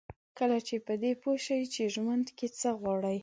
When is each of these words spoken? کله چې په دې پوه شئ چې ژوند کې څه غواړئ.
کله 0.37 0.57
چې 0.67 0.75
په 0.85 0.93
دې 1.01 1.11
پوه 1.21 1.35
شئ 1.45 1.61
چې 1.73 1.83
ژوند 1.95 2.25
کې 2.37 2.47
څه 2.59 2.69
غواړئ. 2.79 3.17